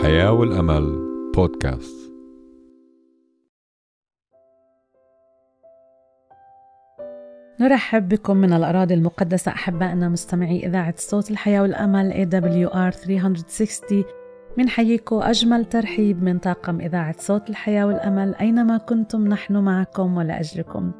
[0.00, 0.98] الحياة والأمل
[1.36, 2.12] بودكاست
[7.60, 14.04] نرحب بكم من الأراضي المقدسة أحبائنا مستمعي إذاعة صوت الحياة والأمل AWR 360
[14.58, 20.92] من حييكم أجمل ترحيب من طاقم إذاعة صوت الحياة والأمل أينما كنتم نحن معكم ولأجلكم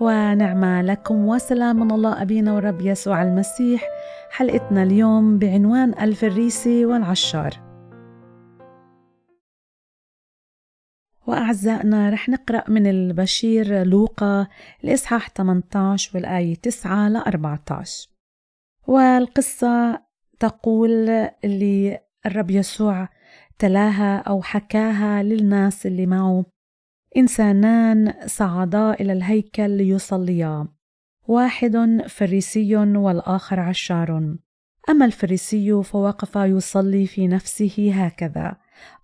[0.00, 3.88] ونعمة لكم وسلام من الله أبينا والرب يسوع المسيح.
[4.30, 7.71] حلقتنا اليوم بعنوان الفريسي والعشار.
[11.26, 14.46] وأعزائنا رح نقرأ من البشير لوقا
[14.84, 18.08] الإصحاح 18 والآية 9 ل 14
[18.86, 20.02] والقصة
[20.40, 21.08] تقول
[21.44, 23.08] اللي الرب يسوع
[23.58, 26.44] تلاها أو حكاها للناس اللي معه.
[27.16, 30.68] إنسانان صعدا إلى الهيكل ليصليا
[31.28, 34.36] واحد فريسي والآخر عشار.
[34.88, 38.56] أما الفريسي فوقف يصلي في نفسه هكذا.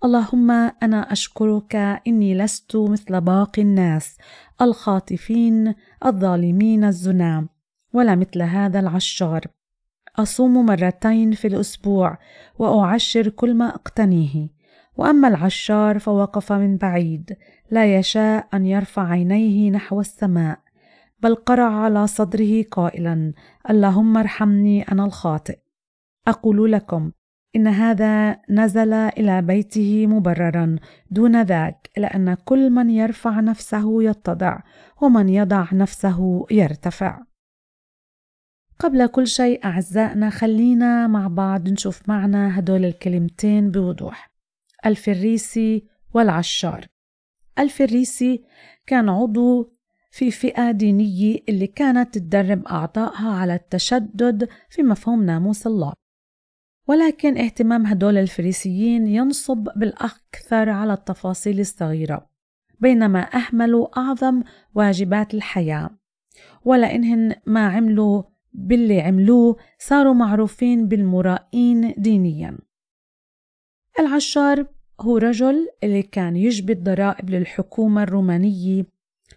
[0.04, 4.16] اللهم أنا أشكرك إني لست مثل باقي الناس
[4.60, 5.74] الخاطفين
[6.06, 7.48] الظالمين الزنا
[7.92, 9.40] ولا مثل هذا العشار.
[10.16, 12.18] أصوم مرتين في الأسبوع
[12.58, 14.48] وأعشر كل ما أقتنيه.
[14.96, 17.36] وأما العشار فوقف من بعيد
[17.70, 20.58] لا يشاء أن يرفع عينيه نحو السماء
[21.20, 23.32] بل قرع على صدره قائلا
[23.70, 25.58] اللهم ارحمني أنا الخاطئ.
[26.28, 27.10] أقول لكم
[27.56, 30.76] إن هذا نزل إلى بيته مبررا
[31.10, 34.58] دون ذاك لأن كل من يرفع نفسه يتضع
[35.02, 37.22] ومن يضع نفسه يرتفع.
[38.78, 44.30] قبل كل شيء أعزائنا خلينا مع بعض نشوف معنا هدول الكلمتين بوضوح.
[44.86, 46.86] الفريسي والعشار.
[47.58, 48.44] الفريسي
[48.86, 49.72] كان عضو
[50.10, 55.92] في فئة دينية اللي كانت تدرب أعضائها على التشدد في مفهوم ناموس الله.
[56.88, 62.30] ولكن اهتمام هدول الفريسيين ينصب بالأكثر على التفاصيل الصغيرة
[62.80, 64.42] بينما أهملوا أعظم
[64.74, 65.90] واجبات الحياة.
[66.64, 68.22] ولأنهن ما عملوا
[68.52, 72.58] باللي عملوه صاروا معروفين بالمرائين دينيا.
[73.98, 74.66] العشار
[75.00, 78.86] هو رجل اللي كان يجبي الضرائب للحكومة الرومانية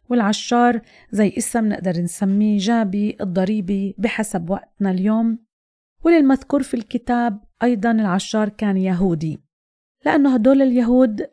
[0.09, 0.81] والعشار
[1.11, 5.39] زي اسم نقدر نسميه جابي الضريبي بحسب وقتنا اليوم
[6.03, 9.39] وللمذكور في الكتاب أيضا العشار كان يهودي
[10.05, 11.27] لأنه هدول اليهود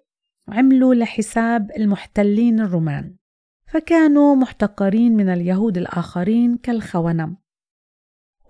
[0.49, 3.15] عملوا لحساب المحتلين الرومان
[3.67, 7.37] فكانوا محتقرين من اليهود الآخرين كالخونة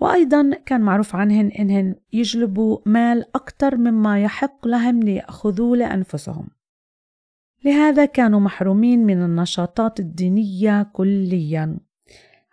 [0.00, 6.48] وأيضا كان معروف عنهن إنهن يجلبوا مال أكثر مما يحق لهم ليأخذوه لأنفسهم.
[7.64, 11.78] لهذا كانوا محرومين من النشاطات الدينية كليا.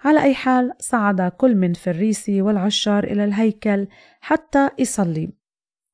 [0.05, 3.87] على أي حال صعد كل من فريسي والعشار إلى الهيكل
[4.21, 5.29] حتى يصلي.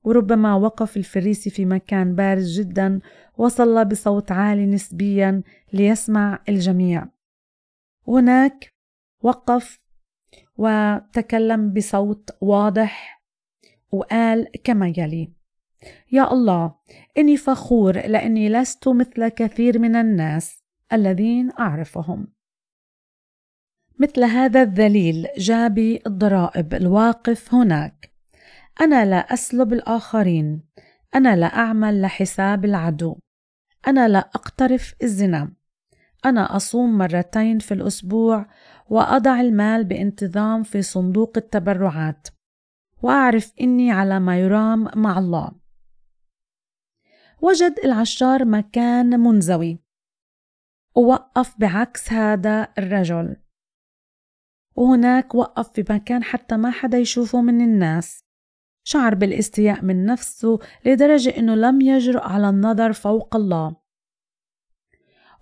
[0.03, 2.99] وربما وقف الفريسي في مكان بارز جدا
[3.37, 7.07] وصلى بصوت عالي نسبيا ليسمع الجميع.
[8.07, 8.73] هناك
[9.21, 9.79] وقف
[10.57, 13.23] وتكلم بصوت واضح
[13.91, 15.31] وقال كما يلي
[16.11, 16.75] يا الله
[17.17, 20.63] إني فخور لأني لست مثل كثير من الناس
[20.93, 22.40] الذين أعرفهم.
[24.01, 28.11] مثل هذا الذليل جابي الضرائب الواقف هناك.
[28.81, 30.63] أنا لا أسلب الآخرين
[31.15, 33.15] أنا لا أعمل لحساب العدو
[33.87, 35.53] أنا لا أقترف الزنا.
[36.25, 38.45] أنا أصوم مرتين في الأسبوع
[38.89, 42.27] وأضع المال بانتظام في صندوق التبرعات
[43.01, 45.51] وأعرف إني على ما يرام مع الله.
[47.41, 49.79] وجد العشار مكان منزوي.
[50.95, 53.35] ووقف بعكس هذا الرجل.
[54.75, 58.23] وهناك وقف في مكان حتى ما حدا يشوفه من الناس.
[58.83, 63.75] شعر بالاستياء من نفسه لدرجة أنه لم يجرؤ على النظر فوق الله.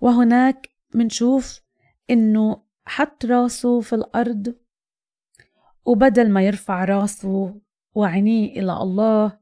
[0.00, 1.60] وهناك منشوف
[2.10, 4.54] أنه حط راسه في الأرض
[5.84, 7.60] وبدل ما يرفع راسه
[7.94, 9.38] وعينيه إلى الله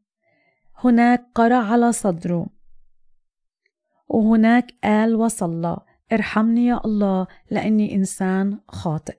[0.76, 2.46] هناك قرأ على صدره.
[4.08, 5.76] وهناك قال وصلى
[6.12, 9.18] ارحمني يا الله لأني إنسان خاطئ.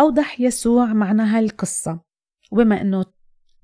[0.00, 2.00] أوضح يسوع معنى هاي القصة.
[2.52, 3.04] وبما أنه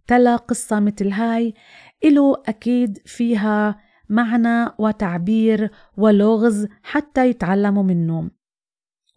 [0.07, 1.55] تلا قصة مثل هاي
[2.05, 3.79] إله أكيد فيها
[4.09, 8.31] معنى وتعبير ولغز حتى يتعلموا منه.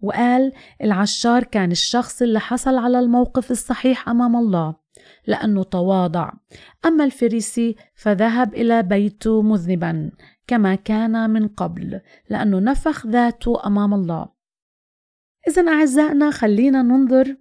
[0.01, 4.75] وقال العشار كان الشخص اللي حصل على الموقف الصحيح أمام الله
[5.27, 6.31] لأنه تواضع.
[6.85, 10.11] أما الفريسي فذهب إلى بيته مذنبا
[10.47, 14.40] كما كان من قبل لأنه نفخ ذاته أمام الله.
[15.47, 17.37] إذا أعزائنا خلينا ننظر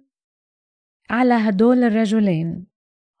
[1.09, 2.67] على هدول الرجلين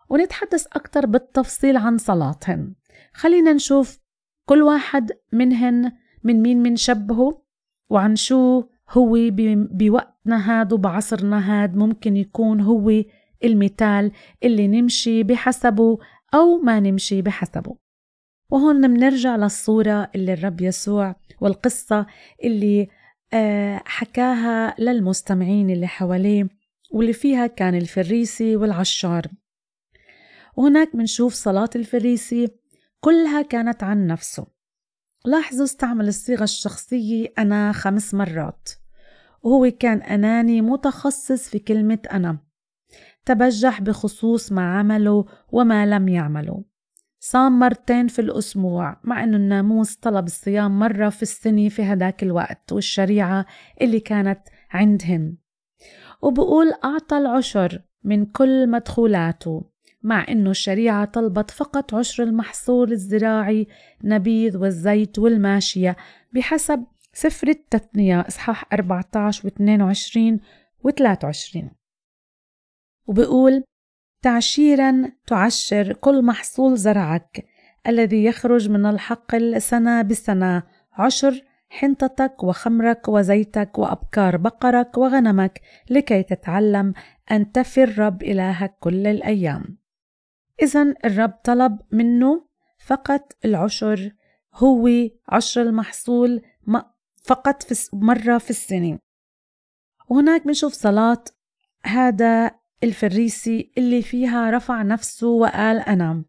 [0.09, 2.75] ونتحدث أكثر بالتفصيل عن صلاتهم.
[3.13, 3.99] خلينا نشوف
[4.45, 5.91] كل واحد منهن
[6.23, 7.41] من مين منشبهه
[7.89, 9.17] وعن شو هو
[9.71, 13.03] بوقتنا هاد وبعصرنا هاد ممكن يكون هو
[13.43, 14.11] المثال
[14.43, 15.97] اللي نمشي بحسبه
[16.33, 17.75] أو ما نمشي بحسبه.
[18.49, 22.05] وهون منرجع للصورة اللي الرب يسوع والقصة
[22.43, 22.87] اللي
[23.85, 26.47] حكاها للمستمعين اللي حواليه
[26.91, 29.27] واللي فيها كان الفريسي والعشار.
[30.55, 32.47] وهناك منشوف صلاة الفريسي
[32.99, 34.47] كلها كانت عن نفسه.
[35.25, 38.69] لاحظوا استعمل الصيغة الشخصية أنا خمس مرات.
[39.43, 42.37] وهو كان أناني متخصص في كلمة أنا.
[43.25, 46.63] تبجح بخصوص ما عمله وما لم يعمله.
[47.23, 52.71] صام مرتين في الأسبوع مع أنه الناموس طلب الصيام مرة في السنة في هداك الوقت
[52.71, 53.45] والشريعة
[53.81, 54.39] اللي كانت
[54.71, 55.37] عندهم.
[56.21, 59.63] وبقول أعطى العشر من كل مدخولاته
[60.03, 63.67] مع أنه الشريعة طلبت فقط عشر المحصول الزراعي
[64.03, 65.97] نبيذ والزيت والماشية
[66.33, 70.39] بحسب سفر التثنية إصحاح 14 و 22
[70.83, 71.71] و 23
[73.07, 73.63] وبقول
[74.21, 77.45] تعشيرا تعشر كل محصول زرعك
[77.87, 80.63] الذي يخرج من الحقل سنة بسنة
[80.93, 86.93] عشر حنطتك وخمرك وزيتك وأبكار بقرك وغنمك لكي تتعلم
[87.31, 89.77] أن تفي الرب إلهك كل الأيام.
[90.61, 92.45] إذا الرب طلب منه
[92.85, 94.11] فقط العشر
[94.53, 94.89] هو
[95.29, 96.41] عشر المحصول
[97.23, 98.99] فقط في مرة في السنة.
[100.09, 101.23] وهناك بنشوف صلاة
[101.85, 106.23] هذا الفريسي اللي فيها رفع نفسه وقال أنا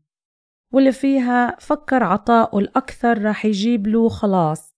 [0.72, 4.76] واللي فيها فكر عطاءه الأكثر رح يجيب له خلاص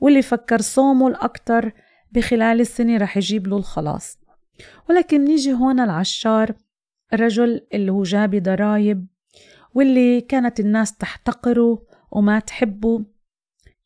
[0.00, 1.72] واللي فكر صومه الأكثر
[2.12, 4.18] بخلال السنة رح يجيب له الخلاص.
[4.90, 6.54] ولكن نيجي هون العشار
[7.12, 9.06] الرجل اللي هو جابي ضرايب
[9.74, 13.04] واللي كانت الناس تحتقره وما تحبه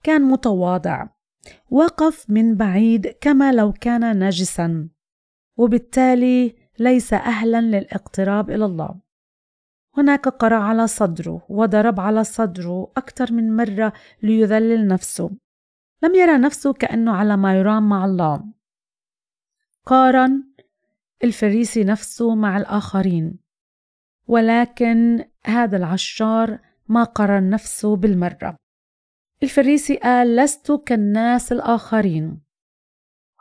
[0.03, 1.07] كان متواضع
[1.71, 4.89] وقف من بعيد كما لو كان نجسا
[5.57, 9.01] وبالتالي ليس أهلا للاقتراب إلى الله.
[9.97, 13.93] هناك قرع على صدره وضرب على صدره أكثر من مرة
[14.23, 15.31] ليذلل نفسه.
[16.03, 18.45] لم يرى نفسه كأنه على ما يرام مع الله.
[19.87, 20.45] قارن
[21.25, 23.39] الفريسي نفسه مع الآخرين.
[24.27, 26.59] ولكن هذا العشار
[26.89, 28.57] ما قارن نفسه بالمرة.
[29.43, 32.41] الفريسي قال لست كالناس الآخرين.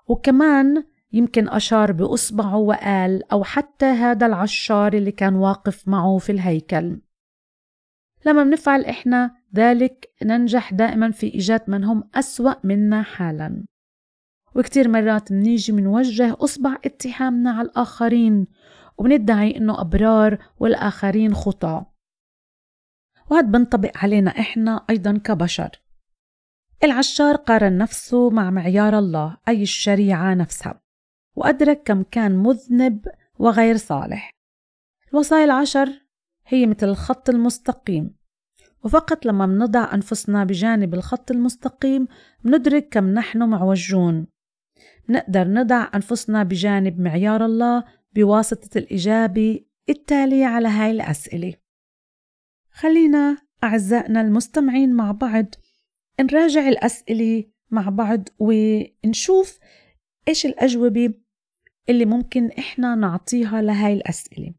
[0.07, 0.83] وكمان
[1.13, 7.01] يمكن أشار بإصبعه وقال أو حتى هذا العشار اللي كان واقف معه في الهيكل.
[8.25, 13.65] لما بنفعل إحنا ذلك ننجح دائما في إيجاد من هم أسوأ منا حالا.
[14.56, 18.48] وكتير مرات منيجي منوجه أصبع اتهامنا على الآخرين
[18.98, 21.86] وبندعي إنه أبرار والآخرين خطى
[23.31, 25.69] وهذا بنطبق علينا إحنا أيضا كبشر.
[26.83, 30.87] العشار قارن نفسه مع معيار الله أي الشريعة نفسها.
[31.38, 33.06] وأدرك كم كان مذنب
[33.39, 34.30] وغير صالح.
[35.13, 36.01] الوصايا العشر
[36.48, 38.16] هي مثل الخط المستقيم.
[38.84, 42.07] وفقط لما منضع أنفسنا بجانب الخط المستقيم
[42.44, 44.28] مندرك كم نحن معوجون.
[45.10, 47.83] نقدر نضع أنفسنا بجانب معيار الله
[48.16, 51.54] بواسطة الإجابة التالية على هاي الأسئلة.
[52.72, 55.45] خلينا أعزائنا المستمعين مع بعض
[56.21, 59.59] نراجع الأسئلة مع بعض ونشوف
[60.28, 61.14] إيش الأجوبة
[61.90, 64.54] اللي ممكن إحنا نعطيها لهاي الأسئلة.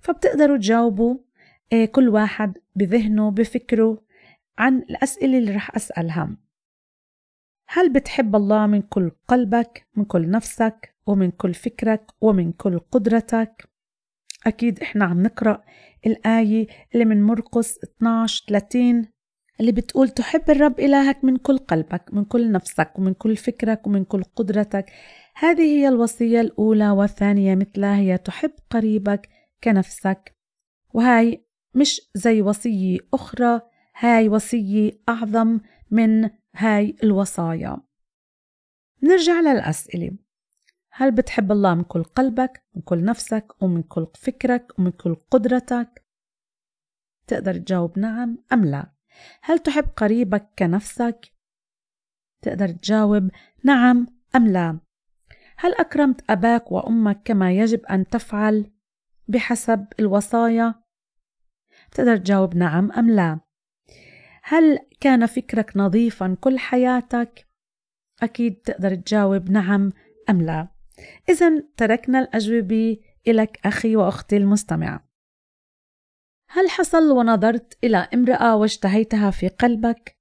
[0.00, 1.16] فبتقدروا تجاوبوا
[1.72, 4.02] آه، كل واحد بذهنه بفكره
[4.58, 6.36] عن الأسئلة اللي رح أسألها.
[7.68, 13.68] هل بتحب الله من كل قلبك من كل نفسك ومن كل فكرك ومن كل قدرتك؟
[14.46, 15.62] أكيد إحنا عم نقرأ
[16.06, 19.04] الآية اللي من مرقس 12 30
[19.60, 24.04] اللي بتقول تحب الرب إلهك من كل قلبك من كل نفسك ومن كل فكرك ومن
[24.04, 24.86] كل قدرتك.
[25.34, 29.28] هذه هي الوصية الأولى والثانية مثلها هي تحب قريبك
[29.64, 30.36] كنفسك.
[30.94, 33.60] وهاي مش زي وصية أخرى
[33.98, 35.60] هاي وصية أعظم
[35.90, 37.76] من هاي الوصايا.
[39.02, 40.10] نرجع للأسئلة.
[40.90, 46.04] هل بتحب الله من كل قلبك من كل نفسك ومن كل فكرك ومن كل قدرتك؟
[47.26, 48.92] تقدر تجاوب نعم أم لا.
[49.42, 51.32] هل تحب قريبك كنفسك؟
[52.42, 53.30] تقدر تجاوب
[53.64, 54.80] نعم أم لا.
[55.62, 58.70] هل أكرمت أباك وأمك كما يجب أن تفعل
[59.28, 60.74] بحسب الوصايا؟
[61.92, 63.40] تقدر تجاوب نعم أم لا.
[64.42, 67.46] هل كان فكرك نظيفا كل حياتك؟
[68.22, 69.92] أكيد تقدر تجاوب نعم
[70.30, 70.68] أم لا.
[71.28, 72.96] إذا تركنا الأجوبة
[73.28, 75.04] إلك أخي وأختي المستمع.
[76.48, 80.16] هل حصل ونظرت إلى امرأة واشتهيتها في قلبك؟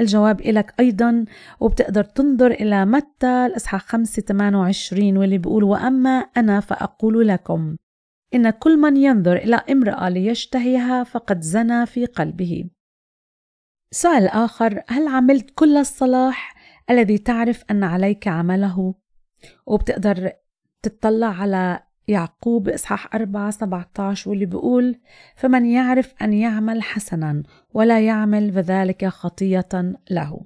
[0.00, 1.24] الجواب إلك أيضا
[1.60, 7.76] وبتقدر تنظر إلى متى الإصحاح 5 28 واللي بيقول وأما أنا فأقول لكم.
[8.34, 12.64] إن كل من ينظر إلى امرأة ليشتهيها فقد زنى في قلبه.
[13.90, 16.54] سؤال آخر هل عملت كل الصلاح
[16.90, 18.94] الذي تعرف أن عليك عمله؟
[19.66, 20.32] وبتقدر
[20.82, 25.00] تطلع على يعقوب إصحاح 4 17 واللي بيقول
[25.36, 27.42] فمن يعرف أن يعمل حسنا
[27.74, 29.68] ولا يعمل فذلك خطية
[30.10, 30.40] له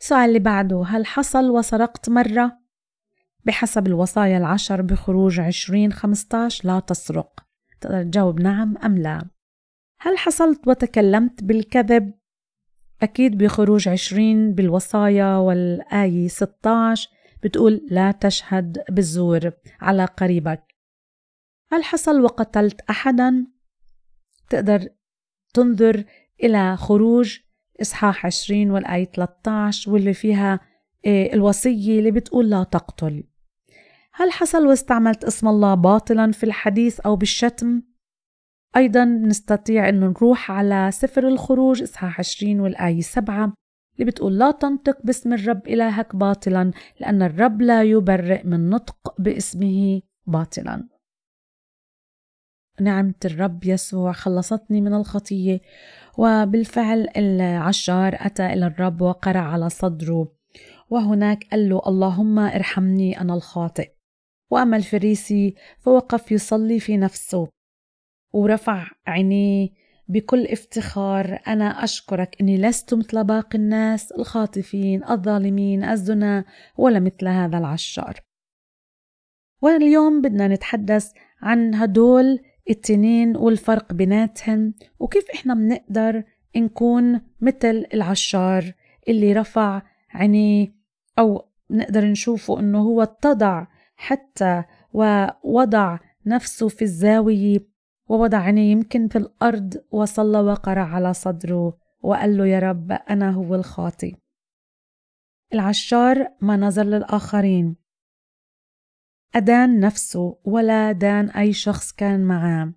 [0.00, 2.58] السؤال اللي بعده هل حصل وسرقت مرة؟
[3.44, 7.40] بحسب الوصايا العشر بخروج 20 15 لا تسرق
[7.80, 9.24] تقدر تجاوب نعم أم لا
[10.00, 12.12] هل حصلت وتكلمت بالكذب؟
[13.02, 17.10] أكيد بخروج 20 بالوصايا والآية 16
[17.42, 20.74] بتقول لا تشهد بالزور على قريبك
[21.72, 23.46] هل حصل وقتلت أحدا؟
[24.50, 24.88] تقدر
[25.54, 26.04] تنظر
[26.42, 27.38] إلى خروج
[27.80, 30.60] إصحاح 20 والآية 13 واللي فيها
[31.06, 33.24] آه، الوصية اللي بتقول لا تقتل
[34.14, 37.82] هل حصل واستعملت اسم الله باطلا في الحديث أو بالشتم؟
[38.76, 43.54] أيضا نستطيع أن نروح على سفر الخروج إصحاح 20 والآية 7
[43.94, 46.70] اللي بتقول لا تنطق باسم الرب إلهك باطلا
[47.00, 50.88] لأن الرب لا يبرئ من نطق باسمه باطلا.
[52.80, 55.60] نعمة الرب يسوع خلصتني من الخطية
[56.18, 60.32] وبالفعل العشار أتى إلى الرب وقرع على صدره.
[60.90, 63.92] وهناك قال له اللهم ارحمني أنا الخاطئ.
[64.50, 67.48] وأما الفريسي فوقف يصلي في نفسه.
[68.32, 69.68] ورفع عينيه
[70.08, 76.44] بكل افتخار أنا أشكرك أني لست مثل باقي الناس الخاطفين الظالمين الزنا
[76.76, 78.20] ولا مثل هذا العشار.
[79.62, 82.38] واليوم بدنا نتحدث عن هدول
[82.70, 86.24] التنين والفرق بيناتهم وكيف إحنا بنقدر
[86.56, 88.72] نكون مثل العشار
[89.08, 90.74] اللي رفع عينيه
[91.18, 93.66] أو نقدر نشوفه إنه هو اتضع
[93.96, 97.71] حتى ووضع نفسه في الزاوية
[98.08, 103.54] ووضع عينيه يمكن في الأرض وصلى وقرع على صدره وقال له يا رب أنا هو
[103.54, 104.16] الخاطي.
[105.54, 107.76] العشار ما نظر للآخرين.
[109.34, 112.74] أدان نفسه ولا دان أي شخص كان معاه.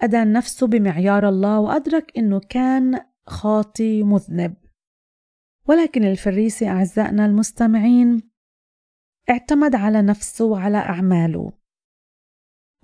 [0.00, 4.56] أدان نفسه بمعيار الله وأدرك أنه كان خاطي مذنب.
[5.68, 8.30] ولكن الفريسي أعزائنا المستمعين
[9.30, 11.52] اعتمد على نفسه وعلى أعماله.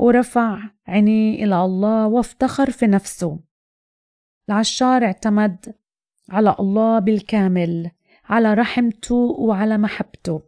[0.01, 3.41] ورفع عينيه إلى الله وافتخر في نفسه.
[4.49, 5.75] العشار اعتمد
[6.31, 7.91] على الله بالكامل
[8.25, 10.43] على رحمته وعلى محبته.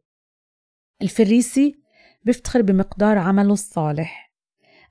[1.02, 1.82] الفريسي
[2.22, 4.32] بيفتخر بمقدار عمله الصالح.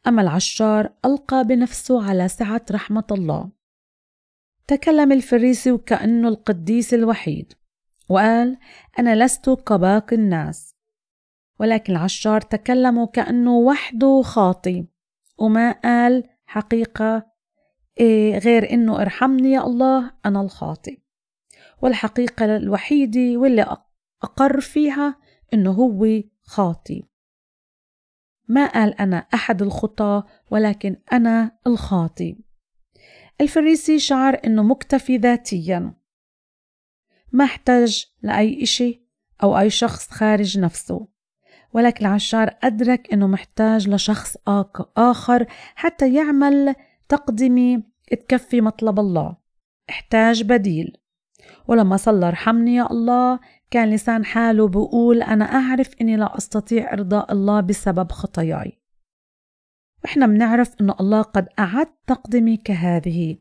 [0.07, 3.49] أما العشار ألقى بنفسه على سعة رحمة الله.
[4.67, 7.53] تكلم الفريسي وكأنه القديس الوحيد
[8.09, 8.57] وقال
[8.99, 10.70] أنا لست كباقي الناس.
[11.61, 14.87] ولكن العشار تكلم كأنه وحده خاطي.
[15.37, 17.25] وما قال حقيقة
[17.99, 21.01] إيه غير إنه ارحمني يا الله أنا الخاطي.
[21.81, 23.77] والحقيقة الوحيدة واللي
[24.23, 25.17] أقر فيها
[25.53, 27.03] إنه هو خاطي.
[28.47, 32.37] ما قال أنا أحد الخطى ولكن أنا الخاطي.
[33.41, 35.93] الفريسي شعر إنه مكتفي ذاتيا.
[37.31, 39.01] ما احتاج لأي إشي
[39.43, 41.10] أو أي شخص خارج نفسه.
[41.73, 44.37] ولكن العشار أدرك أنه محتاج لشخص
[44.97, 46.75] آخر حتى يعمل
[47.09, 49.37] تقدمة تكفي مطلب الله.
[49.89, 50.97] احتاج بديل.
[51.67, 53.39] ولما صلى ارحمني يا الله
[53.71, 58.79] كان لسان حاله بقول أنا أعرف أني لا أستطيع إرضاء الله بسبب خطاياي.
[60.03, 63.37] وإحنا بنعرف أن الله قد أعد تقدمة كهذه.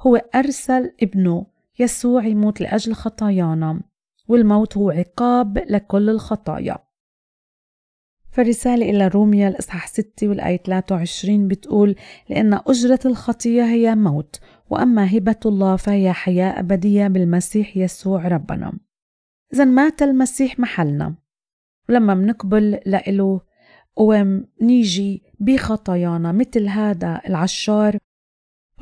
[0.00, 1.46] هو أرسل ابنه
[1.78, 3.80] يسوع يموت لأجل خطايانا
[4.28, 6.78] والموت هو عقاب لكل الخطايا.
[8.30, 11.96] فالرسالة إلى روميا الإصحاح 6 والآية 23 بتقول
[12.28, 18.72] لأن أجرة الخطية هي موت وأما هبة الله فهي حياة أبدية بالمسيح يسوع ربنا.
[19.54, 21.14] إذا مات المسيح محلنا.
[21.88, 23.40] ولما منقبل لإله
[23.96, 27.98] ونيجي بخطايانا مثل هذا العشار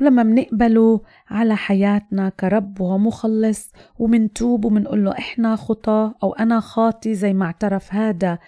[0.01, 7.33] ولما منقبله على حياتنا كرب ومخلص ومنتوب ومنقول له إحنا خطاة أو أنا خاطي زي
[7.33, 8.39] ما اعترف هذا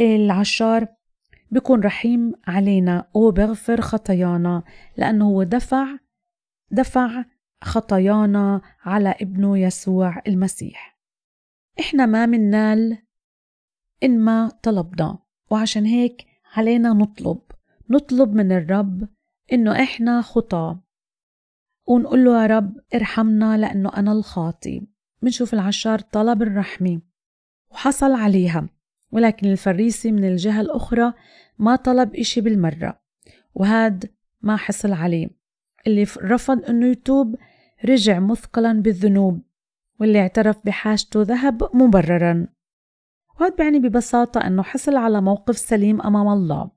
[0.00, 0.86] العشار
[1.50, 4.62] بيكون رحيم علينا وبغفر خطايانا
[4.96, 5.86] لأنه هو دفع
[6.70, 7.24] دفع
[7.64, 10.98] خطايانا على ابنه يسوع المسيح.
[11.80, 12.98] إحنا ما مننال
[14.02, 15.18] إن ما طلبنا
[15.50, 17.40] وعشان هيك علينا نطلب
[17.90, 19.08] نطلب من الرب
[19.52, 20.82] إنه إحنا خطاة
[21.86, 24.86] ونقول له يا رب ارحمنا لأنه أنا الخاطي.
[25.22, 27.00] منشوف العشار طلب الرحمة
[27.70, 28.68] وحصل عليها.
[29.12, 31.12] ولكن الفريسي من الجهة الأخرى
[31.58, 33.00] ما طلب إشي بالمرة
[33.54, 34.10] وهاد
[34.42, 35.28] ما حصل عليه.
[35.86, 37.36] اللي رفض أنه يتوب
[37.84, 39.42] رجع مثقلا بالذنوب
[40.00, 42.46] واللي اعترف بحاجته ذهب مبررا.
[43.40, 46.70] وهذا بيعني ببساطة أنه حصل على موقف سليم أمام الله.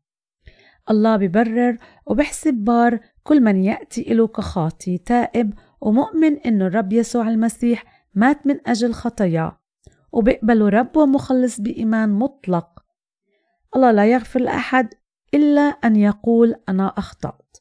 [0.90, 8.06] الله ببرر وبحسب بار كل من يأتي إله كخاطي تائب ومؤمن إنه الرب يسوع المسيح
[8.16, 9.60] مات من أجل خطاياه
[10.16, 12.86] وبيقبله رب ومخلص بإيمان مطلق.
[13.76, 14.94] الله لا يغفر لأحد
[15.34, 17.58] إلا أن يقول أنا أخطأت.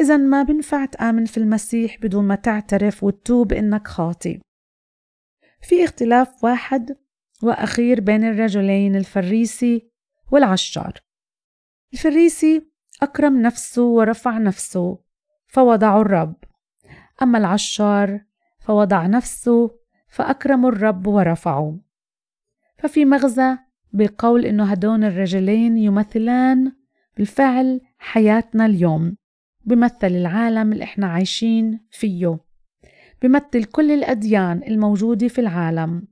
[0.00, 4.40] إذا ما بنفع تآمن في المسيح بدون ما تعترف وتتوب إنك خاطي.
[5.62, 6.96] في اختلاف واحد
[7.42, 9.90] وأخير بين الرجلين الفريسي
[10.32, 11.00] والعشار.
[11.92, 12.70] الفريسي
[13.02, 14.98] أكرم نفسه ورفع نفسه
[15.46, 16.36] فوضع الرب.
[17.22, 18.20] أما العشار
[18.60, 19.83] فوضع نفسه
[20.14, 21.76] فأكرموا الرب ورفعوا
[22.78, 23.58] ففي مغزى
[23.92, 26.72] بقول إنه هدون الرجلين يمثلان
[27.16, 29.16] بالفعل حياتنا اليوم
[29.64, 32.38] بمثل العالم اللي إحنا عايشين فيه
[33.22, 36.08] بمثل كل الأديان الموجودة في العالم.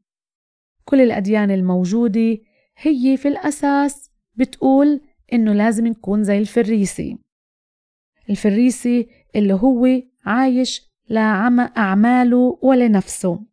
[0.84, 2.38] كل الأديان الموجودة
[2.76, 5.00] هي في الأساس بتقول
[5.32, 7.18] إنه لازم نكون زي الفريسي.
[8.30, 9.86] الفريسي اللي هو
[10.26, 13.51] عايش لأعماله ولنفسه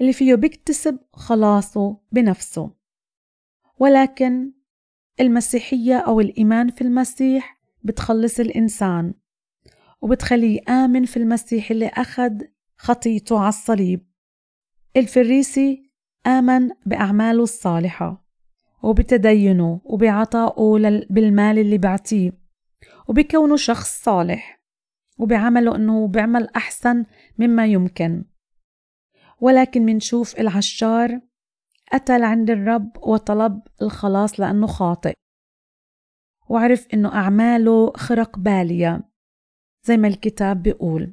[0.00, 2.70] اللي فيه بيكتسب خلاصه بنفسه.
[3.78, 4.52] ولكن
[5.20, 9.14] المسيحية أو الإيمان في المسيح بتخلص الإنسان
[10.02, 12.32] وبتخليه آمن في المسيح اللي أخذ
[12.76, 14.06] خطيته على الصليب.
[14.96, 15.90] الفريسي
[16.26, 18.26] آمن بأعماله الصالحة
[18.82, 22.32] وبتدينه وبعطائه بالمال اللي بعطيه
[23.08, 24.62] وبكونه شخص صالح
[25.18, 27.04] وبعمله إنه بيعمل أحسن
[27.38, 28.24] مما يمكن.
[29.40, 31.20] ولكن منشوف العشار
[31.92, 35.12] أتى لعند الرب وطلب الخلاص لأنه خاطئ.
[36.48, 39.08] وعرف إنه أعماله خرق بالية
[39.84, 41.12] زي ما الكتاب بيقول.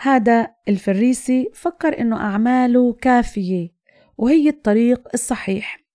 [0.00, 3.68] هذا الفريسي فكر إنه أعماله كافية
[4.18, 5.86] وهي الطريق الصحيح.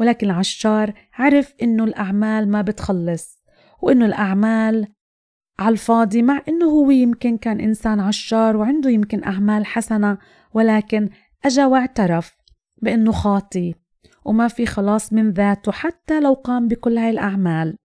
[0.00, 3.42] ولكن العشار عرف إنه الأعمال ما بتخلص
[3.82, 4.92] وإنه الأعمال
[5.58, 10.18] على الفاضي مع إنه هو يمكن كان إنسان عشار وعنده يمكن أعمال حسنة
[10.54, 11.10] ولكن
[11.44, 12.36] أجا واعترف
[12.82, 13.74] بإنه خاطي
[14.24, 17.76] وما في خلاص من ذاته حتى لو قام بكل هاي الأعمال.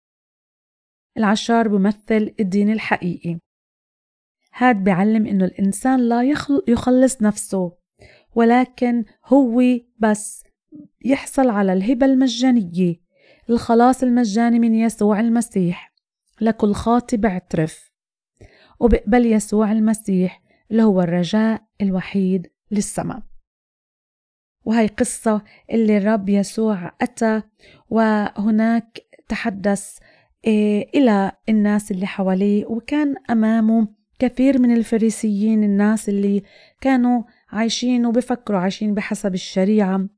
[1.16, 3.38] العشار بمثل الدين الحقيقي.
[4.54, 6.22] هاد بيعلم إنه الإنسان لا
[6.68, 7.72] يخلص نفسه
[8.34, 9.62] ولكن هو
[9.98, 10.44] بس
[11.04, 12.96] يحصل على الهبة المجانية
[13.50, 15.91] الخلاص المجاني من يسوع المسيح.
[16.42, 17.92] لكل خاطي بعترف
[18.80, 23.22] وبقبل يسوع المسيح اللي هو الرجاء الوحيد للسماء.
[24.64, 27.42] وهي قصة اللي الرب يسوع أتى
[27.90, 29.98] وهناك تحدث
[30.44, 32.66] إيه، إلى الناس اللي حواليه.
[32.66, 36.42] وكان أمامه كثير من الفريسيين الناس اللي
[36.80, 40.08] كانوا عايشين وبفكروا عايشين بحسب الشريعة.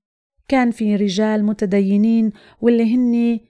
[0.48, 3.40] كان في رجال متدينين واللي هن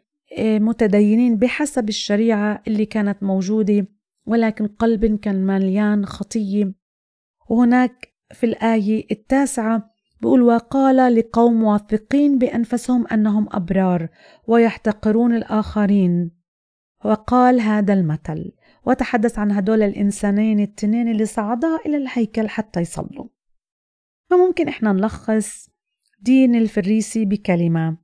[0.41, 3.87] متدينين بحسب الشريعة اللي كانت موجودة
[4.27, 6.73] ولكن قلب كان مليان خطية.
[7.51, 14.09] وهناك في الآية التاسعة بيقول وقال لقوم واثقين بأنفسهم أنهم أبرار
[14.47, 16.31] ويحتقرون الآخرين
[17.05, 18.53] وقال هذا المثل
[18.87, 23.27] وتحدث عن هدول الإنسانين التنين اللي صعدا إلى الهيكل حتى يصلوا
[24.31, 25.69] فممكن إحنا نلخص
[26.21, 27.97] دين الفريسي بكلمة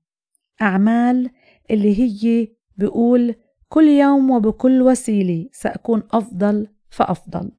[0.63, 1.31] أعمال
[1.71, 3.35] اللي هي بيقول
[3.69, 7.53] كل يوم وبكل وسيلة سأكون أفضل فأفضل.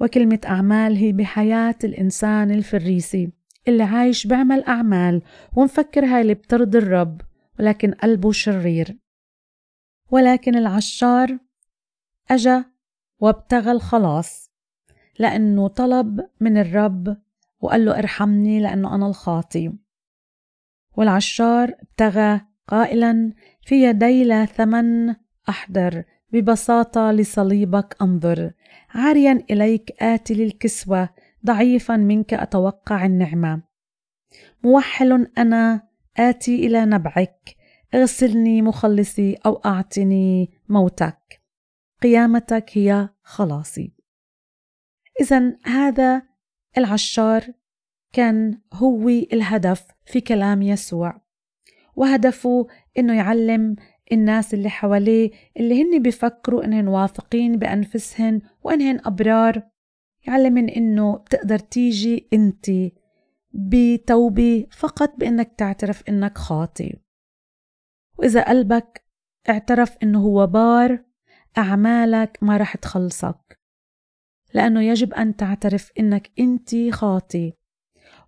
[0.00, 3.32] وكلمة أعمال هي بحياة الإنسان الفريسي
[3.68, 5.22] اللي عايش بعمل أعمال
[5.56, 7.20] ومفكر هاي اللي بترضي الرب
[7.58, 8.98] ولكن قلبه شرير.
[10.10, 11.38] ولكن العشار
[12.30, 12.64] أجا
[13.18, 14.50] وابتغى الخلاص
[15.18, 17.16] لأنه طلب من الرب
[17.60, 19.72] وقال له ارحمني لأنه أنا الخاطي.
[20.96, 22.40] والعشار ابتغى
[22.72, 23.32] قائلا
[23.62, 25.14] في يدي لا ثمن
[25.48, 28.52] أحضر ببساطة لصليبك أنظر.
[28.90, 31.08] عاريا إليك آتي للكسوة
[31.46, 33.62] ضعيفا منك أتوقع النعمة.
[34.64, 37.56] موحل أنا آتي إلى نبعك.
[37.94, 41.42] اغسلني مخلصي أو أعطني موتك.
[42.02, 43.92] قيامتك هي خلاصي.
[45.20, 46.22] إذا هذا
[46.78, 47.52] العشار
[48.12, 51.21] كان هو الهدف في كلام يسوع.
[51.96, 52.66] وهدفه
[52.98, 53.76] إنه يعلم
[54.12, 59.62] الناس اللي حواليه اللي هن بيفكروا إنهن واثقين بأنفسهن وإنهن أبرار.
[60.26, 62.66] يعلمن إنه بتقدر تيجي أنت
[63.52, 66.94] بتوبة فقط بإنك تعترف إنك خاطي
[68.18, 69.04] وإذا قلبك
[69.48, 71.04] اعترف إنه هو بار
[71.58, 73.58] أعمالك ما رح تخلصك.
[74.54, 77.52] لأنه يجب أن تعترف إنك أنت خاطي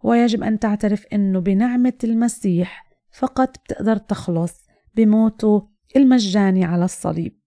[0.02, 2.83] ويجب أن تعترف إنه بنعمة المسيح
[3.14, 7.40] فقط بتقدر تخلص بموته المجاني على الصليب.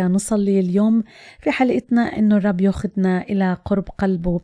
[0.00, 1.02] نصلي اليوم
[1.40, 4.40] في حلقتنا إنه الرب ياخذنا إلى قرب قلبه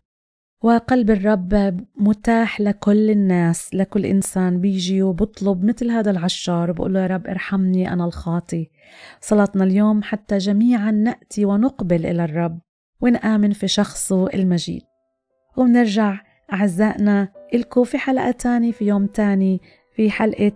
[0.62, 7.06] وقلب الرب متاح لكل الناس لكل إنسان بيجي وبطلب مثل هذا العشار وبقول له يا
[7.06, 8.70] رب ارحمني أنا الخاطي.
[9.20, 12.60] صلاتنا اليوم حتى جميعا نأتي ونقبل إلى الرب
[13.00, 14.82] ونآمن في شخصه المجيد.
[15.56, 16.20] وبنرجع
[16.52, 19.60] أعزائنا إلكو في حلقة تاني في يوم تاني
[19.92, 20.52] في حلقة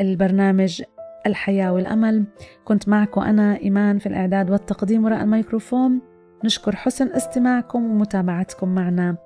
[0.00, 0.82] البرنامج
[1.26, 2.24] الحياة والأمل.
[2.64, 6.00] كنت معكم أنا إيمان في الإعداد والتقديم وراء الميكروفون.
[6.44, 9.16] نشكر حسن استماعكم ومتابعتكم معنا.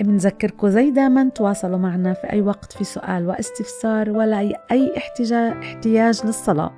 [0.00, 4.38] بنذكركم زي دايما تواصلوا معنا في أي وقت في سؤال واستفسار ولا
[4.70, 6.72] أي احتياج للصلاة.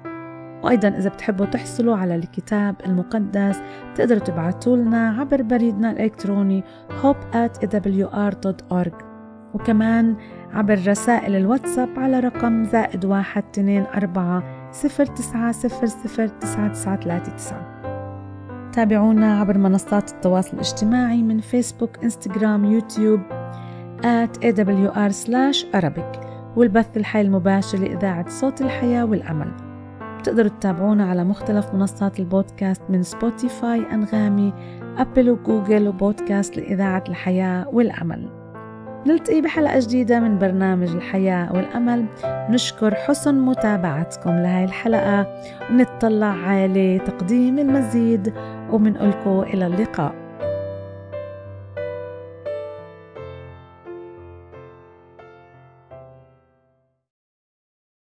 [0.64, 3.60] وأيضا إذا بتحبوا تحصلوا على الكتاب المقدس
[3.94, 6.64] تقدروا تبعتوا لنا عبر بريدنا الإلكتروني
[7.02, 9.11] hope at awr.org
[9.54, 10.16] وكمان
[10.52, 16.96] عبر رسائل الواتساب على رقم زائد واحد تنين أربعة صفر تسعة صفر صفر تسعة تسعة
[17.00, 17.82] ثلاثة تسعة.
[18.72, 23.20] تابعونا عبر منصات التواصل الاجتماعي من فيسبوك إنستغرام يوتيوب
[24.02, 25.12] at awr
[25.74, 29.52] والبث الحي المباشر لإذاعة صوت الحياة والأمل.
[30.18, 34.52] بتقدروا تتابعونا على مختلف منصات البودكاست من سبوتيفاي أنغامي
[34.98, 38.41] أبل وجوجل بودكاست لإذاعة الحياة والأمل.
[39.06, 42.06] نلتقي بحلقة جديدة من برنامج الحياة والأمل.
[42.24, 45.26] نشكر حسن متابعتكم لهاي الحلقة
[45.70, 48.32] ونتطلع على تقديم المزيد
[48.70, 50.21] ومنقلكم إلى اللقاء.